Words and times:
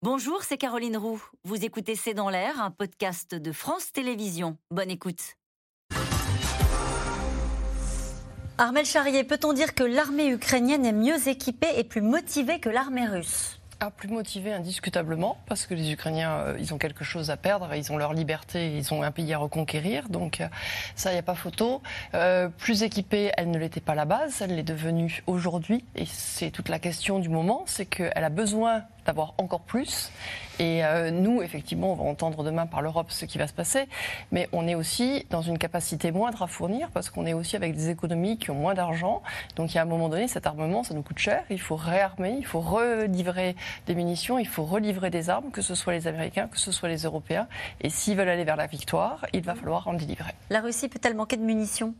Bonjour, 0.00 0.44
c'est 0.44 0.58
Caroline 0.58 0.96
Roux. 0.96 1.20
Vous 1.42 1.64
écoutez 1.64 1.96
C'est 1.96 2.14
dans 2.14 2.30
l'air, 2.30 2.62
un 2.62 2.70
podcast 2.70 3.34
de 3.34 3.50
France 3.50 3.90
Télévisions. 3.90 4.56
Bonne 4.70 4.92
écoute. 4.92 5.34
Armel 8.58 8.86
Charrier, 8.86 9.24
peut-on 9.24 9.52
dire 9.52 9.74
que 9.74 9.82
l'armée 9.82 10.28
ukrainienne 10.28 10.86
est 10.86 10.92
mieux 10.92 11.26
équipée 11.26 11.72
et 11.76 11.82
plus 11.82 12.00
motivée 12.00 12.60
que 12.60 12.68
l'armée 12.68 13.08
russe? 13.08 13.57
Ah, 13.80 13.92
plus 13.92 14.08
motivés 14.08 14.52
indiscutablement, 14.52 15.38
parce 15.46 15.66
que 15.66 15.74
les 15.74 15.92
Ukrainiens, 15.92 16.32
euh, 16.32 16.56
ils 16.58 16.74
ont 16.74 16.78
quelque 16.78 17.04
chose 17.04 17.30
à 17.30 17.36
perdre, 17.36 17.72
ils 17.74 17.92
ont 17.92 17.96
leur 17.96 18.12
liberté, 18.12 18.76
ils 18.76 18.92
ont 18.92 19.04
un 19.04 19.12
pays 19.12 19.32
à 19.32 19.38
reconquérir, 19.38 20.08
donc 20.08 20.40
euh, 20.40 20.48
ça, 20.96 21.10
il 21.10 21.14
n'y 21.14 21.20
a 21.20 21.22
pas 21.22 21.36
photo. 21.36 21.80
Euh, 22.14 22.48
plus 22.48 22.82
équipée, 22.82 23.30
elle 23.36 23.52
ne 23.52 23.58
l'était 23.58 23.80
pas 23.80 23.94
la 23.94 24.04
base, 24.04 24.42
elle 24.42 24.56
l'est 24.56 24.64
devenue 24.64 25.22
aujourd'hui, 25.28 25.84
et 25.94 26.06
c'est 26.06 26.50
toute 26.50 26.68
la 26.68 26.80
question 26.80 27.20
du 27.20 27.28
moment, 27.28 27.62
c'est 27.66 27.86
qu'elle 27.86 28.24
a 28.24 28.30
besoin 28.30 28.82
d'avoir 29.06 29.34
encore 29.38 29.60
plus. 29.60 30.10
Et 30.58 30.84
euh, 30.84 31.10
nous, 31.10 31.42
effectivement, 31.42 31.92
on 31.92 31.94
va 31.94 32.04
entendre 32.04 32.42
demain 32.42 32.66
par 32.66 32.82
l'Europe 32.82 33.10
ce 33.10 33.24
qui 33.24 33.38
va 33.38 33.46
se 33.46 33.52
passer, 33.52 33.88
mais 34.32 34.48
on 34.52 34.66
est 34.66 34.74
aussi 34.74 35.26
dans 35.30 35.42
une 35.42 35.58
capacité 35.58 36.10
moindre 36.10 36.42
à 36.42 36.46
fournir 36.46 36.90
parce 36.92 37.10
qu'on 37.10 37.26
est 37.26 37.32
aussi 37.32 37.56
avec 37.56 37.74
des 37.74 37.90
économies 37.90 38.38
qui 38.38 38.50
ont 38.50 38.56
moins 38.56 38.74
d'argent. 38.74 39.22
Donc, 39.56 39.72
il 39.72 39.76
y 39.76 39.78
a 39.78 39.82
un 39.82 39.86
moment 39.86 40.08
donné, 40.08 40.28
cet 40.28 40.46
armement, 40.46 40.82
ça 40.82 40.94
nous 40.94 41.02
coûte 41.02 41.18
cher. 41.18 41.44
Il 41.50 41.60
faut 41.60 41.76
réarmer, 41.76 42.36
il 42.38 42.46
faut 42.46 42.60
relivrer 42.60 43.54
des 43.86 43.94
munitions, 43.94 44.38
il 44.38 44.48
faut 44.48 44.64
relivrer 44.64 45.10
des 45.10 45.30
armes, 45.30 45.50
que 45.50 45.62
ce 45.62 45.74
soit 45.74 45.92
les 45.92 46.06
Américains, 46.06 46.48
que 46.48 46.58
ce 46.58 46.72
soit 46.72 46.88
les 46.88 47.02
Européens. 47.02 47.46
Et 47.80 47.90
s'ils 47.90 48.16
veulent 48.16 48.28
aller 48.28 48.44
vers 48.44 48.56
la 48.56 48.66
victoire, 48.66 49.26
il 49.32 49.42
va 49.42 49.54
falloir 49.54 49.86
en 49.86 49.94
délivrer. 49.94 50.32
La 50.50 50.60
Russie 50.60 50.88
peut-elle 50.88 51.14
manquer 51.14 51.36
de 51.36 51.42
munitions? 51.42 51.94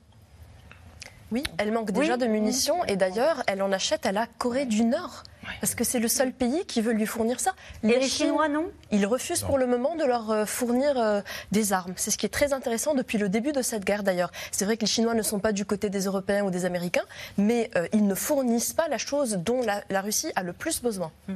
Oui, 1.30 1.42
elle 1.58 1.72
manque 1.72 1.90
déjà 1.90 2.16
de 2.16 2.26
munitions 2.26 2.84
et 2.84 2.96
d'ailleurs, 2.96 3.42
elle 3.46 3.62
en 3.62 3.70
achète 3.70 4.06
à 4.06 4.12
la 4.12 4.26
Corée 4.38 4.64
du 4.64 4.84
Nord. 4.84 5.24
Parce 5.60 5.74
que 5.74 5.84
c'est 5.84 5.98
le 5.98 6.08
seul 6.08 6.32
pays 6.32 6.64
qui 6.66 6.80
veut 6.80 6.92
lui 6.92 7.06
fournir 7.06 7.40
ça. 7.40 7.54
Les, 7.82 7.98
les 7.98 8.08
Chinois, 8.08 8.48
non 8.48 8.70
Ils 8.90 9.06
refusent 9.06 9.42
pour 9.42 9.58
le 9.58 9.66
moment 9.66 9.96
de 9.96 10.04
leur 10.04 10.30
euh, 10.30 10.44
fournir 10.44 10.98
euh, 10.98 11.20
des 11.52 11.72
armes. 11.72 11.92
C'est 11.96 12.10
ce 12.10 12.18
qui 12.18 12.26
est 12.26 12.30
très 12.30 12.52
intéressant 12.52 12.94
depuis 12.94 13.18
le 13.18 13.28
début 13.28 13.52
de 13.52 13.62
cette 13.62 13.84
guerre 13.84 14.02
d'ailleurs. 14.02 14.30
C'est 14.52 14.64
vrai 14.64 14.76
que 14.76 14.82
les 14.82 14.86
Chinois 14.86 15.14
ne 15.14 15.22
sont 15.22 15.38
pas 15.38 15.52
du 15.52 15.64
côté 15.64 15.90
des 15.90 16.04
Européens 16.04 16.44
ou 16.44 16.50
des 16.50 16.64
Américains, 16.64 17.04
mais 17.36 17.70
euh, 17.76 17.86
ils 17.92 18.06
ne 18.06 18.14
fournissent 18.14 18.72
pas 18.72 18.88
la 18.88 18.98
chose 18.98 19.38
dont 19.44 19.62
la, 19.62 20.00
Russie 20.00 20.30
a 20.36 20.42
le 20.42 20.52
plus 20.52 20.82
besoin. 20.82 21.10
Hmm. 21.28 21.34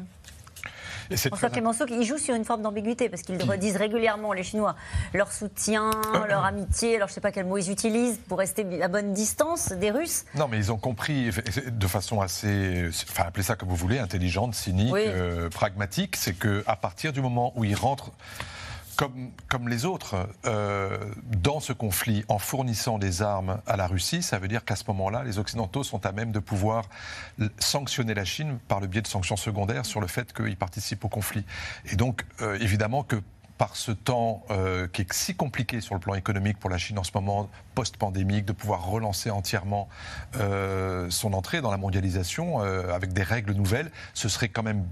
François 1.16 1.50
Clémenceau, 1.50 1.84
il 1.88 2.04
joue 2.04 2.18
sur 2.18 2.34
une 2.34 2.44
forme 2.44 2.62
d'ambiguïté 2.62 3.08
parce 3.08 3.22
qu'ils 3.22 3.42
redisent 3.42 3.76
régulièrement, 3.76 4.32
les 4.32 4.42
Chinois, 4.42 4.74
leur 5.14 5.32
soutien, 5.32 5.90
leur 6.28 6.44
amitié, 6.44 6.96
alors 6.96 7.08
je 7.08 7.12
ne 7.12 7.14
sais 7.14 7.20
pas 7.20 7.32
quel 7.32 7.46
mot 7.46 7.58
ils 7.58 7.70
utilisent 7.70 8.18
pour 8.28 8.38
rester 8.38 8.82
à 8.82 8.88
bonne 8.88 9.12
distance 9.12 9.72
des 9.72 9.90
Russes. 9.90 10.24
Non, 10.34 10.48
mais 10.48 10.58
ils 10.58 10.72
ont 10.72 10.78
compris 10.78 11.30
de 11.66 11.86
façon 11.86 12.20
assez, 12.20 12.88
enfin 13.10 13.24
appelez 13.26 13.42
ça 13.42 13.56
comme 13.56 13.68
vous 13.68 13.76
voulez, 13.76 13.98
intelligente, 13.98 14.54
cynique, 14.54 14.94
euh, 14.94 15.48
pragmatique, 15.48 16.16
c'est 16.16 16.38
qu'à 16.38 16.76
partir 16.76 17.12
du 17.12 17.20
moment 17.20 17.52
où 17.56 17.64
ils 17.64 17.74
rentrent 17.74 18.12
comme, 18.96 19.68
les 19.68 19.84
autres, 19.84 20.28
euh, 20.44 20.98
dans 21.24 21.60
ce 21.60 21.72
conflit, 21.72 22.24
en 22.28 22.38
fournissant 22.38 22.98
des 22.98 23.22
armes 23.22 23.60
à 23.66 23.76
la 23.76 23.86
Russie, 23.86 24.22
ça 24.22 24.38
veut 24.38 24.48
dire 24.48 24.64
qu'à 24.64 24.76
ce 24.76 24.84
moment-là, 24.88 25.24
les 25.24 25.38
Occidentaux 25.38 25.82
sont 25.82 26.04
à 26.06 26.12
même 26.12 26.32
de 26.32 26.38
pouvoir 26.38 26.84
sanctionner 27.58 28.14
la 28.14 28.24
Chine 28.24 28.58
par 28.68 28.80
le 28.80 28.86
biais 28.86 29.02
de 29.02 29.06
sanctions 29.06 29.36
secondaires 29.36 29.86
sur 29.86 30.00
le 30.00 30.06
fait 30.06 30.32
qu'il 30.32 30.56
participe 30.56 31.04
au 31.04 31.08
conflit. 31.08 31.44
Et 31.90 31.96
donc, 31.96 32.24
euh, 32.40 32.58
évidemment 32.60 33.02
que 33.02 33.16
par 33.58 33.76
ce 33.76 33.92
temps 33.92 34.42
euh, 34.50 34.88
qui 34.88 35.02
est 35.02 35.12
si 35.12 35.36
compliqué 35.36 35.80
sur 35.80 35.94
le 35.94 36.00
plan 36.00 36.14
économique 36.14 36.58
pour 36.58 36.70
la 36.70 36.78
Chine 36.78 36.98
en 36.98 37.04
ce 37.04 37.12
moment, 37.14 37.48
post-pandémique, 37.74 38.44
de 38.44 38.52
pouvoir 38.52 38.86
relancer 38.86 39.30
entièrement 39.30 39.88
son 40.34 41.32
entrée 41.32 41.60
dans 41.60 41.70
la 41.70 41.76
mondialisation 41.76 42.60
avec 42.60 43.12
des 43.12 43.22
règles 43.22 43.52
nouvelles, 43.52 43.90
ce 44.14 44.28
serait 44.28 44.48
quand 44.48 44.62
même 44.62 44.84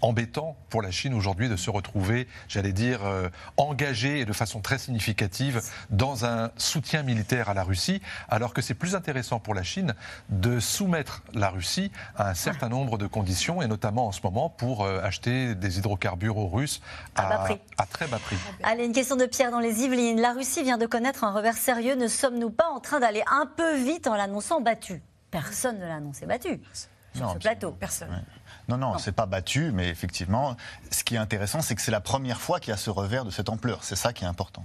embêtant 0.00 0.56
pour 0.68 0.82
la 0.82 0.90
Chine 0.90 1.14
aujourd'hui 1.14 1.48
de 1.48 1.56
se 1.56 1.70
retrouver, 1.70 2.26
j'allais 2.48 2.72
dire, 2.72 3.04
euh, 3.04 3.28
engagée 3.56 4.20
et 4.20 4.24
de 4.24 4.32
façon 4.32 4.60
très 4.60 4.78
significative 4.78 5.62
dans 5.90 6.24
un 6.24 6.50
soutien 6.56 7.02
militaire 7.02 7.48
à 7.48 7.54
la 7.54 7.62
Russie, 7.62 8.00
alors 8.28 8.54
que 8.54 8.62
c'est 8.62 8.74
plus 8.74 8.94
intéressant 8.94 9.40
pour 9.40 9.54
la 9.54 9.62
Chine 9.62 9.94
de 10.28 10.60
soumettre 10.60 11.22
la 11.34 11.50
Russie 11.50 11.90
à 12.16 12.30
un 12.30 12.34
certain 12.34 12.68
nombre 12.68 12.98
de 12.98 13.06
conditions, 13.06 13.62
et 13.62 13.66
notamment 13.66 14.06
en 14.06 14.12
ce 14.12 14.20
moment 14.22 14.48
pour 14.48 14.84
euh, 14.84 15.00
acheter 15.02 15.54
des 15.54 15.78
hydrocarbures 15.78 16.36
aux 16.36 16.48
Russes 16.48 16.80
à, 17.16 17.44
à, 17.78 17.86
très 17.86 18.06
bas 18.06 18.18
prix. 18.18 18.36
Allez, 18.62 18.84
une 18.84 18.92
question 18.92 19.16
de 19.16 19.26
Pierre 19.26 19.50
dans 19.50 19.60
les 19.60 19.82
Yvelines. 19.82 20.20
La 20.20 20.32
Russie 20.32 20.62
vient 20.62 20.78
de 20.78 20.86
connaître 20.86 21.24
un 21.24 21.32
revers 21.32 21.56
sérieux. 21.56 21.94
Ne 21.94 22.08
sommes-nous 22.08 22.50
pas 22.50 22.68
en 22.68 22.80
train 22.80 23.00
d'aller 23.00 23.22
un 23.30 23.46
peu 23.46 23.76
vite 23.76 24.06
en 24.06 24.16
l'annonçant 24.16 24.60
battu 24.60 25.02
Personne 25.30 25.78
ne 25.78 25.86
l'a 25.86 25.96
annoncé 25.96 26.26
battu 26.26 26.60
sur 27.14 27.32
ce 27.32 27.38
plateau. 27.38 27.72
Personne. 27.72 28.08
Non, 28.70 28.76
non, 28.76 28.98
c'est 28.98 29.10
pas 29.10 29.26
battu, 29.26 29.72
mais 29.72 29.88
effectivement, 29.88 30.56
ce 30.92 31.02
qui 31.02 31.16
est 31.16 31.18
intéressant, 31.18 31.60
c'est 31.60 31.74
que 31.74 31.82
c'est 31.82 31.90
la 31.90 32.00
première 32.00 32.40
fois 32.40 32.60
qu'il 32.60 32.70
y 32.70 32.72
a 32.72 32.76
ce 32.76 32.88
revers 32.88 33.24
de 33.24 33.30
cette 33.30 33.48
ampleur. 33.48 33.82
C'est 33.82 33.96
ça 33.96 34.12
qui 34.12 34.22
est 34.22 34.28
important. 34.28 34.64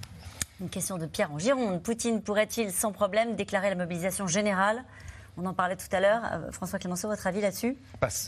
Une 0.62 0.70
question 0.70 1.00
de 1.00 1.08
Pierre 1.08 1.32
en 1.32 1.40
Gironde. 1.40 1.82
Poutine 1.82 2.22
pourrait-il 2.22 2.72
sans 2.72 2.92
problème 2.92 3.36
déclarer 3.36 3.70
la 3.70 3.76
mobilisation 3.76 4.28
générale? 4.28 4.84
On 5.38 5.46
en 5.46 5.54
parlait 5.54 5.76
tout 5.76 5.94
à 5.94 6.00
l'heure. 6.00 6.22
Euh, 6.32 6.52
François 6.52 6.80
Clémenceau, 6.80 7.08
votre 7.08 7.28
avis 7.28 7.42
là-dessus? 7.42 7.78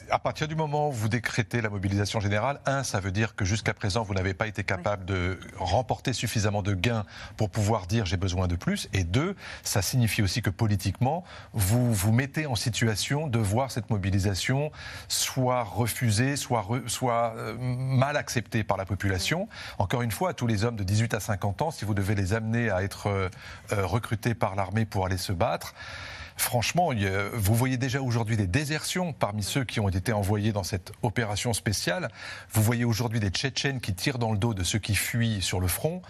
À 0.09 0.19
partir 0.19 0.47
du 0.47 0.55
moment 0.55 0.89
où 0.89 0.91
vous 0.91 1.09
décrétez 1.09 1.61
la 1.61 1.69
mobilisation 1.69 2.19
générale, 2.19 2.59
un, 2.65 2.83
ça 2.83 2.99
veut 2.99 3.11
dire 3.11 3.35
que 3.35 3.45
jusqu'à 3.45 3.73
présent, 3.73 4.03
vous 4.03 4.13
n'avez 4.13 4.33
pas 4.33 4.47
été 4.47 4.63
capable 4.63 5.05
de 5.05 5.39
remporter 5.57 6.13
suffisamment 6.13 6.61
de 6.61 6.73
gains 6.73 7.05
pour 7.37 7.49
pouvoir 7.49 7.87
dire 7.87 8.05
j'ai 8.05 8.17
besoin 8.17 8.47
de 8.47 8.55
plus. 8.55 8.89
Et 8.93 9.03
deux, 9.03 9.35
ça 9.63 9.81
signifie 9.81 10.21
aussi 10.21 10.41
que 10.41 10.49
politiquement, 10.49 11.23
vous 11.53 11.93
vous 11.93 12.11
mettez 12.11 12.45
en 12.45 12.55
situation 12.55 13.27
de 13.27 13.39
voir 13.39 13.71
cette 13.71 13.89
mobilisation 13.89 14.71
soit 15.07 15.63
refusée, 15.63 16.35
soit, 16.35 16.65
soit 16.87 17.33
euh, 17.37 17.55
mal 17.57 18.17
acceptée 18.17 18.63
par 18.63 18.77
la 18.77 18.85
population. 18.85 19.47
Encore 19.77 20.01
une 20.01 20.11
fois, 20.11 20.33
tous 20.33 20.47
les 20.47 20.63
hommes 20.63 20.75
de 20.75 20.83
18 20.83 21.13
à 21.13 21.19
50 21.19 21.61
ans, 21.61 21.71
si 21.71 21.85
vous 21.85 21.93
devez 21.93 22.15
les 22.15 22.33
amener 22.33 22.69
à 22.69 22.83
être 22.83 23.07
euh, 23.07 23.29
recrutés 23.71 24.33
par 24.33 24.55
l'armée 24.55 24.85
pour 24.85 25.05
aller 25.05 25.17
se 25.17 25.31
battre, 25.31 25.73
franchement, 26.37 26.91
vous 27.33 27.55
voyez 27.55 27.77
déjà 27.77 28.01
aujourd'hui 28.01 28.37
des 28.37 28.47
désertions 28.47 29.13
parmi 29.13 29.43
ceux 29.43 29.63
qui 29.63 29.79
ont 29.79 29.89
été 29.89 30.13
envoyés 30.13 30.51
dans 30.51 30.63
cette 30.63 30.91
opération 31.01 31.53
spéciale. 31.53 32.09
Vous 32.51 32.61
voyez 32.61 32.85
aujourd'hui 32.85 33.19
des 33.19 33.29
Tchétchènes 33.29 33.81
qui 33.81 33.93
tirent 33.93 34.19
dans 34.19 34.31
le 34.31 34.37
dos 34.37 34.53
de 34.53 34.63
ceux 34.63 34.79
qui 34.79 34.95
fuient 34.95 35.41
sur 35.41 35.59
le 35.59 35.67
front. 35.67 36.01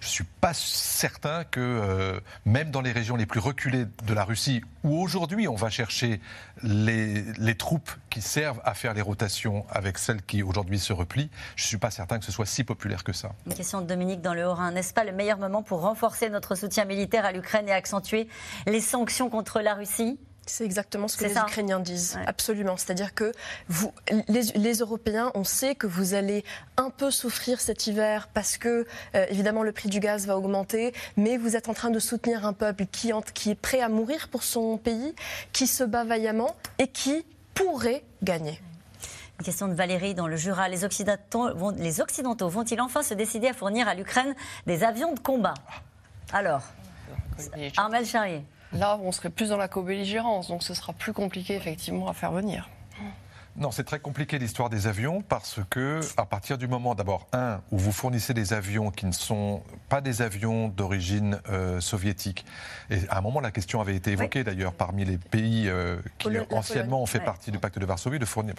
Je 0.00 0.06
ne 0.06 0.10
suis 0.10 0.24
pas 0.24 0.54
certain 0.54 1.44
que, 1.44 1.60
euh, 1.60 2.20
même 2.44 2.70
dans 2.70 2.80
les 2.80 2.92
régions 2.92 3.16
les 3.16 3.26
plus 3.26 3.40
reculées 3.40 3.86
de 4.04 4.14
la 4.14 4.24
Russie, 4.24 4.62
où 4.82 5.00
aujourd'hui 5.00 5.48
on 5.48 5.54
va 5.54 5.70
chercher 5.70 6.20
les, 6.62 7.54
troupes 7.56 7.90
qui 8.10 8.20
servent 8.20 8.60
à 8.64 8.74
faire 8.74 8.94
les 8.94 9.00
rotations 9.00 9.64
avec 9.70 9.98
celles 9.98 10.22
qui 10.22 10.42
aujourd'hui 10.42 10.78
se 10.78 10.92
replient, 10.92 11.30
je 11.56 11.64
ne 11.64 11.68
suis 11.68 11.76
pas 11.76 11.90
certain 11.90 12.18
que 12.18 12.24
ce 12.24 12.32
soit 12.32 12.46
si 12.46 12.64
populaire 12.64 13.04
que 13.04 13.12
ça. 13.12 13.30
Une 13.46 13.54
question 13.54 13.80
de 13.80 13.86
Dominique 13.86 14.22
dans 14.22 14.34
le 14.34 14.44
Haut-Rhin. 14.44 14.72
N'est-ce 14.72 14.92
pas 14.92 15.04
le 15.04 15.12
meilleur 15.12 15.38
moment 15.38 15.62
pour 15.62 15.80
renforcer 15.80 16.30
notre 16.30 16.54
soutien 16.54 16.84
militaire 16.84 17.24
à 17.24 17.32
l'Ukraine 17.32 17.68
et 17.68 17.72
accentuer 17.72 18.28
les 18.66 18.80
sanctions 18.80 19.30
contre 19.30 19.60
la 19.60 19.73
Russie 19.74 20.18
c'est 20.46 20.64
exactement 20.64 21.08
ce 21.08 21.16
que 21.16 21.24
les 21.24 21.36
Ukrainiens 21.36 21.80
disent, 21.80 22.18
absolument. 22.26 22.76
C'est-à-dire 22.76 23.14
que 23.14 23.32
vous, 23.68 23.92
les, 24.28 24.74
Européens, 24.78 25.32
on 25.34 25.44
sait 25.44 25.74
que 25.74 25.86
vous 25.86 26.14
allez 26.14 26.44
un 26.76 26.90
peu 26.90 27.10
souffrir 27.10 27.60
cet 27.60 27.86
hiver 27.86 28.28
parce 28.34 28.58
que, 28.58 28.86
euh, 29.14 29.26
évidemment, 29.30 29.62
le 29.62 29.72
prix 29.72 29.88
du 29.88 30.00
gaz 30.00 30.26
va 30.26 30.36
augmenter, 30.36 30.92
mais 31.16 31.38
vous 31.38 31.56
êtes 31.56 31.68
en 31.68 31.74
train 31.74 31.90
de 31.90 31.98
soutenir 31.98 32.46
un 32.46 32.52
peuple 32.52 32.84
qui, 32.86 33.10
qui 33.32 33.50
est 33.50 33.54
prêt 33.54 33.80
à 33.80 33.88
mourir 33.88 34.28
pour 34.28 34.42
son 34.42 34.76
pays, 34.76 35.14
qui 35.52 35.66
se 35.66 35.82
bat 35.82 36.04
vaillamment 36.04 36.54
et 36.78 36.88
qui 36.88 37.24
pourrait 37.54 38.04
gagner. 38.22 38.60
Une 39.38 39.44
question 39.46 39.66
de 39.66 39.74
Valérie 39.74 40.14
dans 40.14 40.28
le 40.28 40.36
Jura. 40.36 40.68
Les 40.68 40.84
Occidentaux, 40.84 41.54
vont, 41.56 41.70
les 41.70 42.00
Occidentaux 42.00 42.48
vont-ils 42.48 42.80
enfin 42.80 43.02
se 43.02 43.14
décider 43.14 43.48
à 43.48 43.54
fournir 43.54 43.88
à 43.88 43.94
l'Ukraine 43.94 44.34
des 44.66 44.84
avions 44.84 45.12
de 45.12 45.20
combat? 45.20 45.54
Alors, 46.32 46.62
Armel 47.76 48.06
Charrier. 48.06 48.44
Là, 48.74 48.98
on 49.02 49.12
serait 49.12 49.30
plus 49.30 49.50
dans 49.50 49.56
la 49.56 49.68
co-belligérance, 49.68 50.48
donc 50.48 50.62
ce 50.62 50.74
sera 50.74 50.92
plus 50.92 51.12
compliqué 51.12 51.54
effectivement 51.54 52.08
à 52.08 52.12
faire 52.12 52.32
venir. 52.32 52.68
Non, 53.56 53.70
c'est 53.70 53.84
très 53.84 54.00
compliqué 54.00 54.36
l'histoire 54.40 54.68
des 54.68 54.88
avions 54.88 55.22
parce 55.22 55.60
que 55.70 56.00
à 56.16 56.26
partir 56.26 56.58
du 56.58 56.66
moment 56.66 56.96
d'abord 56.96 57.28
un 57.32 57.60
où 57.70 57.78
vous 57.78 57.92
fournissez 57.92 58.34
des 58.34 58.52
avions 58.52 58.90
qui 58.90 59.06
ne 59.06 59.12
sont 59.12 59.62
pas 59.88 60.00
des 60.00 60.22
avions 60.22 60.66
d'origine 60.66 61.40
euh, 61.50 61.80
soviétique 61.80 62.44
et 62.90 62.98
à 63.08 63.18
un 63.18 63.20
moment 63.20 63.38
la 63.38 63.52
question 63.52 63.80
avait 63.80 63.94
été 63.94 64.10
évoquée 64.10 64.42
d'ailleurs 64.42 64.72
parmi 64.72 65.04
les 65.04 65.18
pays 65.18 65.68
euh, 65.68 65.98
qui 66.18 66.30
anciennement 66.50 67.00
ont 67.00 67.06
fait 67.06 67.20
partie 67.20 67.52
du 67.52 67.60
pacte 67.60 67.78
de 67.78 67.86
Varsovie 67.86 68.18
de 68.18 68.24
fournir 68.24 68.54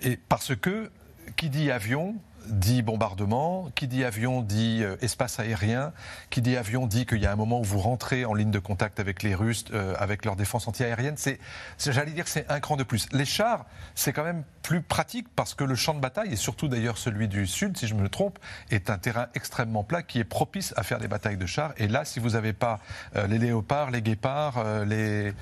et 0.00 0.16
parce 0.16 0.56
que 0.56 0.90
qui 1.36 1.48
dit 1.48 1.70
avion 1.70 2.16
dit 2.46 2.82
bombardement, 2.82 3.70
qui 3.74 3.86
dit 3.86 4.04
avion 4.04 4.42
dit 4.42 4.80
euh, 4.82 4.96
espace 5.00 5.38
aérien, 5.38 5.92
qui 6.30 6.42
dit 6.42 6.56
avion 6.56 6.86
dit 6.86 7.06
qu'il 7.06 7.18
y 7.18 7.26
a 7.26 7.32
un 7.32 7.36
moment 7.36 7.60
où 7.60 7.64
vous 7.64 7.78
rentrez 7.78 8.24
en 8.24 8.34
ligne 8.34 8.50
de 8.50 8.58
contact 8.58 9.00
avec 9.00 9.22
les 9.22 9.34
Russes, 9.34 9.64
euh, 9.72 9.94
avec 9.98 10.24
leur 10.24 10.36
défense 10.36 10.68
antiaérienne. 10.68 11.14
C'est, 11.16 11.38
j'allais 11.78 12.12
dire, 12.12 12.28
c'est 12.28 12.50
un 12.50 12.60
cran 12.60 12.76
de 12.76 12.82
plus. 12.82 13.06
Les 13.12 13.24
chars, 13.24 13.66
c'est 13.94 14.12
quand 14.12 14.24
même 14.24 14.44
plus 14.62 14.82
pratique 14.82 15.28
parce 15.34 15.54
que 15.54 15.64
le 15.64 15.74
champ 15.74 15.94
de 15.94 16.00
bataille, 16.00 16.32
et 16.32 16.36
surtout 16.36 16.68
d'ailleurs 16.68 16.98
celui 16.98 17.28
du 17.28 17.46
Sud, 17.46 17.76
si 17.76 17.86
je 17.86 17.94
me 17.94 18.08
trompe, 18.08 18.38
est 18.70 18.90
un 18.90 18.98
terrain 18.98 19.28
extrêmement 19.34 19.84
plat 19.84 20.02
qui 20.02 20.18
est 20.18 20.24
propice 20.24 20.74
à 20.76 20.82
faire 20.82 20.98
des 20.98 21.08
batailles 21.08 21.36
de 21.36 21.46
chars. 21.46 21.72
Et 21.76 21.88
là, 21.88 22.04
si 22.04 22.20
vous 22.20 22.30
n'avez 22.30 22.52
pas 22.52 22.80
euh, 23.16 23.26
les 23.26 23.38
léopards, 23.38 23.90
les 23.90 24.02
guépards, 24.02 24.84
les 24.84 25.32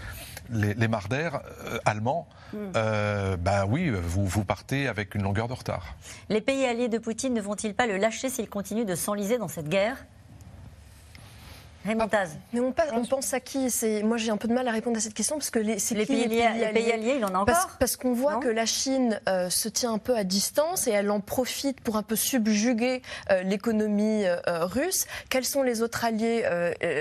les, 0.51 0.75
les 0.75 0.89
Marder 0.89 1.31
allemands, 1.85 2.27
mm. 2.53 3.37
bah 3.39 3.67
oui, 3.67 3.91
vous, 3.91 4.27
vous 4.27 4.45
partez 4.45 4.89
avec 4.89 5.15
une 5.15 5.23
longueur 5.23 5.49
de 5.49 5.55
retard. 5.55 5.95
Les 6.29 6.41
pays 6.41 6.65
alliés 6.65 6.89
de 6.89 6.99
Poutine 6.99 7.35
ne 7.35 7.41
vont-ils 7.41 7.75
pas 7.75 7.87
le 7.87 7.97
lâcher 7.97 8.29
s'il 8.29 8.49
continue 8.49 8.85
de 8.85 8.95
s'enliser 8.95 9.39
dans 9.39 9.49
cette 9.49 9.69
guerre? 9.69 10.05
Rémontaz. 11.85 12.37
Mais 12.53 12.61
on, 12.61 12.73
pense 12.73 13.33
à 13.33 13.41
qui? 13.41 13.69
Moi, 14.05 14.19
j'ai 14.19 14.31
un 14.31 14.37
peu 14.37 14.49
de 14.49 14.53
mal 14.53 14.69
à 14.69 14.71
répondre 14.71 14.99
à 14.99 15.01
cette 15.01 15.15
question 15.15 15.37
parce 15.37 15.49
que 15.49 15.59
les, 15.59 15.77
les, 15.93 16.07
pays, 16.07 16.25
alliés, 16.25 16.49
les 16.59 16.73
pays, 16.73 16.93
alliés, 16.93 17.15
il 17.17 17.25
en 17.25 17.35
a 17.35 17.39
encore? 17.39 17.71
Parce, 17.79 17.97
qu'on 17.97 18.13
voit 18.13 18.37
que 18.37 18.49
la 18.49 18.67
Chine 18.67 19.19
euh, 19.29 19.49
se 19.49 19.69
tient 19.71 19.95
un 19.95 19.99
peu 19.99 20.15
à 20.15 20.23
distance 20.25 20.87
et 20.87 20.91
elle 20.91 21.11
en 21.11 21.21
profite 21.21 21.81
pour 21.81 21.97
un 21.97 22.03
peu 22.03 22.17
subjuguer 22.17 23.01
euh, 23.31 23.43
l'économie 23.45 24.25
euh, 24.27 24.37
russe. 24.67 25.07
Quels 25.31 25.47
sont 25.47 25.63
les 25.63 25.81
autres 25.81 26.05
alliés? 26.05 26.45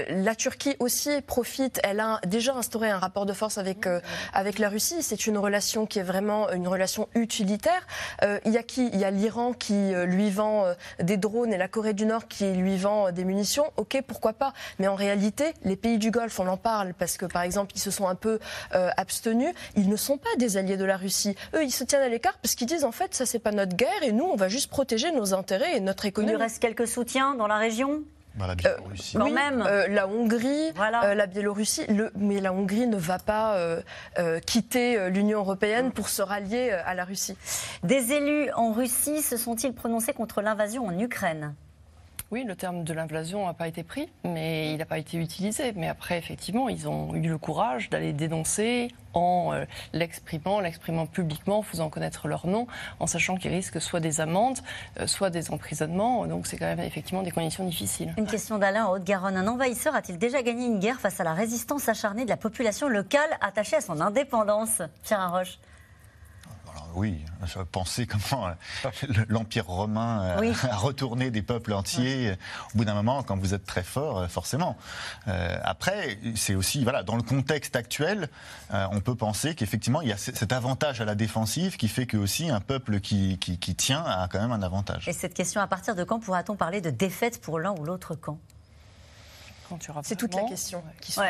La 0.09 0.35
Turquie 0.35 0.75
aussi 0.79 1.21
profite. 1.21 1.81
Elle 1.83 1.99
a 1.99 2.21
déjà 2.25 2.55
instauré 2.55 2.89
un 2.89 2.99
rapport 2.99 3.25
de 3.25 3.33
force 3.33 3.57
avec 3.57 3.87
avec 4.33 4.59
la 4.59 4.69
Russie. 4.69 5.01
C'est 5.01 5.27
une 5.27 5.37
relation 5.37 5.85
qui 5.85 5.99
est 5.99 6.03
vraiment 6.03 6.49
une 6.51 6.67
relation 6.67 7.09
utilitaire. 7.15 7.85
Il 8.45 8.51
y 8.51 8.57
a 8.57 8.63
qui? 8.63 8.89
Il 8.93 8.99
y 8.99 9.05
a 9.05 9.11
l'Iran 9.11 9.53
qui 9.53 9.91
lui 10.05 10.29
vend 10.29 10.65
des 10.99 11.17
drones 11.17 11.53
et 11.53 11.57
la 11.57 11.67
Corée 11.67 11.93
du 11.93 12.05
Nord 12.05 12.27
qui 12.27 12.51
lui 12.53 12.77
vend 12.77 13.11
des 13.11 13.25
munitions. 13.25 13.65
Ok, 13.77 14.01
pourquoi 14.07 14.33
pas? 14.33 14.53
Mais 14.77 14.88
en 14.88 14.95
réalité, 14.95 15.54
les 15.63 15.75
pays 15.75 15.98
du 15.98 16.12
Golfe, 16.12 16.39
on 16.39 16.48
en 16.48 16.57
parle 16.57 16.94
parce 16.94 17.18
que, 17.18 17.25
par 17.25 17.42
exemple, 17.42 17.74
ils 17.75 17.80
se 17.80 17.92
sont 17.92 18.07
un 18.07 18.16
peu 18.16 18.39
euh, 18.75 18.89
abstenus. 18.98 19.54
Ils 19.75 19.89
ne 19.89 19.95
sont 19.95 20.18
pas 20.18 20.30
des 20.38 20.57
alliés 20.57 20.77
de 20.77 20.86
la 20.86 20.98
Russie. 20.98 21.36
Eux, 21.56 21.63
ils 21.63 21.71
se 21.71 21.83
tiennent 21.83 22.01
à 22.01 22.10
l'écart 22.10 22.38
parce 22.42 22.56
qu'ils 22.56 22.68
disent, 22.68 22.83
en 22.83 22.92
fait, 22.92 23.16
ça, 23.16 23.25
c'est 23.25 23.39
pas 23.39 23.51
notre 23.51 23.75
guerre 23.75 24.04
et 24.04 24.12
nous, 24.12 24.25
on 24.25 24.36
va 24.36 24.50
juste 24.50 24.69
protéger 24.69 25.12
nos 25.12 25.33
intérêts 25.33 25.77
et 25.77 25.80
notre 25.80 26.06
économie. 26.06 26.33
Il 26.33 26.38
reste 26.38 26.60
quelques 26.60 26.88
soutiens 26.88 27.36
dans 27.36 27.48
la 27.48 27.57
région? 27.57 28.04
Bah, 28.36 28.45
la 28.48 28.56
Biélorussie. 28.56 29.18
Euh, 29.18 29.24
même. 29.25 29.63
Euh, 29.68 29.88
la 29.88 30.07
Hongrie, 30.07 30.71
la 30.77 31.25
Biélorussie, 31.25 31.86
le, 31.88 32.12
mais 32.16 32.39
la 32.39 32.54
Hongrie 32.54 32.88
ne 32.88 32.98
va 32.98 33.18
pas 33.19 33.57
quitter 34.45 35.10
l'Union 35.10 35.39
européenne 35.39 35.92
pour 35.92 36.10
se 36.10 36.21
rallier 36.21 36.71
à 36.71 36.94
la 36.94 37.06
Russie. 37.06 37.36
Des 37.83 38.13
élus 38.13 38.51
en 38.51 38.71
Russie 38.71 39.21
se 39.21 39.36
sont-ils 39.36 39.74
prononcés 39.74 40.13
contre 40.13 40.42
l'invasion 40.42 40.86
en 40.86 40.98
Ukraine? 40.98 41.54
Oui, 42.31 42.43
le 42.43 42.55
terme 42.55 42.83
de 42.83 42.93
l'invasion 42.93 43.47
n'a 43.47 43.53
pas 43.53 43.67
été 43.67 43.83
pris, 43.83 44.07
mais 44.23 44.71
il 44.73 44.77
n'a 44.77 44.85
pas 44.85 44.99
été 44.99 45.17
utilisé. 45.17 45.73
Mais 45.75 45.87
après, 45.87 46.17
effectivement, 46.17 46.69
ils 46.69 46.87
ont 46.87 47.15
eu 47.15 47.27
le 47.27 47.37
courage 47.39 47.89
d'aller 47.89 48.13
dénoncer 48.13 48.89
en 49.13 49.51
euh, 49.53 49.65
l'exprimant, 49.93 50.59
l'exprimant 50.59 51.07
publiquement, 51.07 51.59
en 51.59 51.61
faisant 51.63 51.89
connaître 51.89 52.27
leur 52.27 52.45
nom, 52.45 52.67
en 52.99 53.07
sachant 53.07 53.35
qu'ils 53.35 53.51
risquent 53.51 53.81
soit 53.81 53.99
des 53.99 54.21
amendes, 54.21 54.59
euh, 54.99 55.07
soit 55.07 55.31
des 55.31 55.49
emprisonnements. 55.49 56.27
Donc 56.27 56.45
c'est 56.45 56.57
quand 56.57 56.67
même 56.67 56.79
effectivement 56.79 57.23
des 57.23 57.31
conditions 57.31 57.65
difficiles. 57.65 58.13
Une 58.17 58.27
question 58.27 58.59
d'Alain 58.59 58.85
en 58.85 58.91
Haute-Garonne. 58.91 59.35
Un 59.35 59.47
envahisseur 59.47 59.95
a-t-il 59.95 60.19
déjà 60.19 60.43
gagné 60.43 60.67
une 60.67 60.79
guerre 60.79 60.99
face 60.99 61.19
à 61.19 61.23
la 61.23 61.33
résistance 61.33 61.89
acharnée 61.89 62.25
de 62.25 62.29
la 62.29 62.37
population 62.37 62.87
locale 62.87 63.29
attachée 63.41 63.77
à 63.77 63.81
son 63.81 63.99
indépendance? 64.01 64.83
Pierre 65.03 65.21
Arroche 65.21 65.57
oui, 66.95 67.24
je 67.45 67.59
pensais 67.59 68.06
comment 68.06 68.47
euh, 68.47 68.91
l'Empire 69.30 69.65
romain 69.65 70.38
euh, 70.41 70.53
a 70.69 70.75
retourné 70.75 71.31
des 71.31 71.41
peuples 71.41 71.74
entiers. 71.74 72.36
Au 72.74 72.77
bout 72.77 72.86
d'un 72.86 72.94
moment, 72.94 73.24
quand 73.24 73.38
vous 73.38 73.53
êtes 73.53 73.65
très 73.65 73.83
fort, 73.83 74.19
euh, 74.19 74.27
forcément. 74.27 74.77
après, 75.63 76.18
c'est 76.36 76.56
aussi, 76.56 76.83
voilà, 76.83 77.03
dans 77.03 77.15
le 77.15 77.21
contexte 77.21 77.75
actuel, 77.75 78.30
on 78.71 79.00
peut 79.00 79.15
penser 79.15 79.56
qu'effectivement, 79.56 80.01
il 80.01 80.09
y 80.09 80.13
a 80.13 80.18
cet 80.18 80.51
avantage 80.51 81.01
à 81.01 81.06
la 81.06 81.15
défensive 81.15 81.77
qui 81.77 81.88
fait 81.88 82.06
que 82.06 82.18
aussi 82.18 82.50
un 82.50 82.59
peuple 82.59 83.00
qui, 83.00 83.38
qui, 83.38 83.75
tient 83.75 84.03
a 84.03 84.27
quand 84.27 84.39
même 84.39 84.51
un 84.51 84.62
avantage. 84.62 85.07
Et 85.07 85.13
cette 85.13 85.33
question, 85.33 85.62
à 85.62 85.68
partir 85.68 85.95
de 85.95 86.03
quand 86.03 86.19
pourra-t-on 86.19 86.56
parler 86.56 86.81
de 86.81 86.89
défaite 86.89 87.42
pour 87.42 87.59
l'un 87.59 87.71
ou 87.71 87.85
l'autre 87.85 88.15
camp? 88.15 88.39
C'est 90.03 90.15
toute 90.15 90.33
la 90.33 90.44
question 90.44 90.83
qui 91.01 91.12
se 91.12 91.21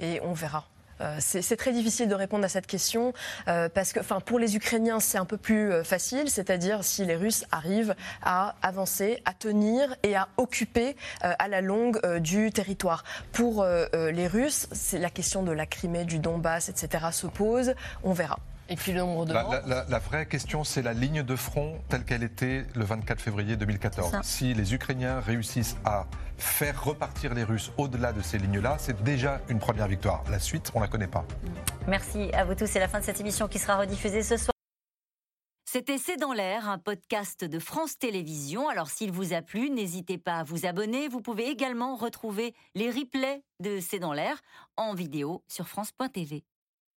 Et 0.00 0.20
on 0.22 0.34
verra. 0.34 0.64
Euh, 1.00 1.16
c'est 1.20 1.56
très 1.56 1.72
difficile 1.72 2.08
de 2.08 2.14
répondre 2.14 2.44
à 2.44 2.48
cette 2.48 2.66
question 2.66 3.12
euh, 3.48 3.68
parce 3.68 3.92
que, 3.92 4.00
enfin, 4.00 4.20
pour 4.20 4.38
les 4.38 4.56
Ukrainiens, 4.56 5.00
c'est 5.00 5.18
un 5.18 5.24
peu 5.24 5.36
plus 5.36 5.72
euh, 5.72 5.84
facile, 5.84 6.28
c'est-à-dire 6.30 6.84
si 6.84 7.04
les 7.04 7.16
Russes 7.16 7.44
arrivent 7.52 7.94
à 8.22 8.56
avancer, 8.62 9.22
à 9.24 9.32
tenir 9.32 9.94
et 10.02 10.16
à 10.16 10.28
occuper 10.36 10.96
à 11.20 11.48
la 11.48 11.60
longue 11.60 12.00
du 12.18 12.50
territoire. 12.50 13.04
Pour 13.32 13.64
les 13.64 14.26
Russes, 14.26 14.68
c'est 14.72 14.98
la 14.98 15.10
question 15.10 15.42
de 15.42 15.52
la 15.52 15.66
Crimée, 15.66 16.04
du 16.04 16.18
Donbass, 16.18 16.68
etc. 16.68 17.06
se 17.12 17.26
pose. 17.26 17.74
On 18.02 18.12
verra. 18.12 18.38
Et 18.68 18.76
puis 18.76 18.92
le 18.92 19.00
nombre 19.00 19.26
de 19.26 19.32
la, 19.32 19.62
la, 19.66 19.84
la, 19.88 19.98
vraie 19.98 20.26
question, 20.26 20.64
c'est 20.64 20.82
la 20.82 20.92
ligne 20.92 21.22
de 21.22 21.36
front 21.36 21.78
telle 21.88 22.04
qu'elle 22.04 22.24
était 22.24 22.64
le 22.74 22.84
24 22.84 23.20
février 23.20 23.56
2014. 23.56 24.18
Si 24.22 24.54
les 24.54 24.74
Ukrainiens 24.74 25.20
réussissent 25.20 25.76
à 25.84 26.06
faire 26.36 26.82
repartir 26.82 27.34
les 27.34 27.44
Russes 27.44 27.72
au-delà 27.78 28.12
de 28.12 28.20
ces 28.20 28.38
lignes-là, 28.38 28.76
c'est 28.78 29.02
déjà 29.04 29.40
une 29.48 29.58
première 29.58 29.86
victoire. 29.86 30.24
La 30.30 30.40
suite, 30.40 30.72
on 30.74 30.80
ne 30.80 30.84
la 30.84 30.90
connaît 30.90 31.06
pas. 31.06 31.24
Merci 31.86 32.30
à 32.32 32.44
vous 32.44 32.54
tous. 32.54 32.66
C'est 32.66 32.80
la 32.80 32.88
fin 32.88 32.98
de 32.98 33.04
cette 33.04 33.20
émission 33.20 33.46
qui 33.46 33.58
sera 33.58 33.76
rediffusée 33.76 34.22
ce 34.22 34.36
soir. 34.36 34.50
C'était 35.68 35.98
C'est 35.98 36.16
dans 36.16 36.32
l'air, 36.32 36.68
un 36.68 36.78
podcast 36.78 37.44
de 37.44 37.58
France 37.58 37.98
Télévisions. 37.98 38.68
Alors 38.68 38.88
s'il 38.88 39.12
vous 39.12 39.32
a 39.34 39.42
plu, 39.42 39.70
n'hésitez 39.70 40.16
pas 40.18 40.38
à 40.38 40.44
vous 40.44 40.64
abonner. 40.66 41.08
Vous 41.08 41.20
pouvez 41.20 41.48
également 41.48 41.96
retrouver 41.96 42.54
les 42.74 42.90
replays 42.90 43.42
de 43.60 43.78
C'est 43.80 43.98
dans 43.98 44.12
l'air 44.12 44.40
en 44.76 44.94
vidéo 44.94 45.44
sur 45.48 45.68
France.tv. 45.68 46.44